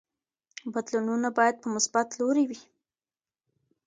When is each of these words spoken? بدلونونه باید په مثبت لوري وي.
بدلونونه 0.73 1.27
باید 1.37 1.55
په 1.63 1.67
مثبت 1.75 2.07
لوري 2.19 2.43
وي. 2.49 2.61